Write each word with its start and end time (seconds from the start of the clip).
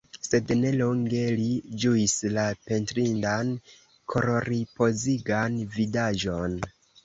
Sed 0.27 0.51
ne 0.61 0.69
longe 0.77 1.19
li 1.39 1.45
ĝuis 1.83 2.15
la 2.39 2.47
pentrindan, 2.71 3.53
kororipozigan 4.15 5.63
vidaĵon. 5.81 6.61